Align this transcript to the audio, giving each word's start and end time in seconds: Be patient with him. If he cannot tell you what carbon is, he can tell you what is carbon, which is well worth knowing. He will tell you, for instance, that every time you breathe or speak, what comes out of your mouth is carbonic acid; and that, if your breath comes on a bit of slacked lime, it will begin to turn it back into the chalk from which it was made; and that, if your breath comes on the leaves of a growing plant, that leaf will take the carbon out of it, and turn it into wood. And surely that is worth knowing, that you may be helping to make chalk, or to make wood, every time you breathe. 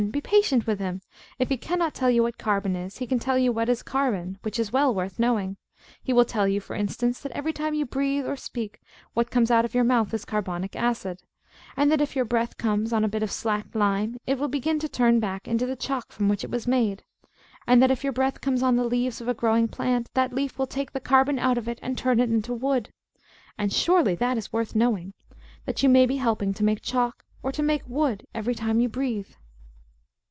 Be 0.09 0.19
patient 0.19 0.65
with 0.65 0.79
him. 0.79 1.03
If 1.37 1.49
he 1.49 1.57
cannot 1.57 1.93
tell 1.93 2.09
you 2.09 2.23
what 2.23 2.39
carbon 2.39 2.75
is, 2.75 2.97
he 2.97 3.05
can 3.05 3.19
tell 3.19 3.37
you 3.37 3.51
what 3.51 3.69
is 3.69 3.83
carbon, 3.83 4.39
which 4.41 4.57
is 4.57 4.73
well 4.73 4.95
worth 4.95 5.19
knowing. 5.19 5.57
He 6.01 6.11
will 6.11 6.25
tell 6.25 6.47
you, 6.47 6.59
for 6.59 6.75
instance, 6.75 7.19
that 7.19 7.31
every 7.33 7.53
time 7.53 7.75
you 7.75 7.85
breathe 7.85 8.25
or 8.25 8.35
speak, 8.35 8.81
what 9.13 9.29
comes 9.29 9.51
out 9.51 9.63
of 9.63 9.75
your 9.75 9.83
mouth 9.83 10.11
is 10.11 10.25
carbonic 10.25 10.75
acid; 10.75 11.21
and 11.77 11.91
that, 11.91 12.01
if 12.01 12.15
your 12.15 12.25
breath 12.25 12.57
comes 12.57 12.91
on 12.91 13.03
a 13.03 13.07
bit 13.07 13.21
of 13.21 13.31
slacked 13.31 13.75
lime, 13.75 14.17
it 14.25 14.39
will 14.39 14.47
begin 14.47 14.79
to 14.79 14.89
turn 14.89 15.17
it 15.17 15.21
back 15.21 15.47
into 15.47 15.67
the 15.67 15.75
chalk 15.75 16.11
from 16.11 16.27
which 16.27 16.43
it 16.43 16.49
was 16.49 16.65
made; 16.67 17.03
and 17.67 17.79
that, 17.79 17.91
if 17.91 18.03
your 18.03 18.13
breath 18.13 18.41
comes 18.41 18.63
on 18.63 18.77
the 18.77 18.83
leaves 18.85 19.21
of 19.21 19.27
a 19.27 19.35
growing 19.35 19.67
plant, 19.67 20.09
that 20.15 20.33
leaf 20.33 20.57
will 20.57 20.65
take 20.65 20.93
the 20.93 20.99
carbon 20.99 21.37
out 21.37 21.59
of 21.59 21.67
it, 21.67 21.77
and 21.83 21.95
turn 21.95 22.19
it 22.19 22.31
into 22.31 22.55
wood. 22.55 22.89
And 23.55 23.71
surely 23.71 24.15
that 24.15 24.35
is 24.35 24.51
worth 24.51 24.73
knowing, 24.73 25.13
that 25.65 25.83
you 25.83 25.89
may 25.89 26.07
be 26.07 26.17
helping 26.17 26.55
to 26.55 26.63
make 26.65 26.81
chalk, 26.81 27.23
or 27.43 27.51
to 27.51 27.61
make 27.61 27.83
wood, 27.87 28.25
every 28.33 28.55
time 28.55 28.79
you 28.79 28.89
breathe. 28.89 29.27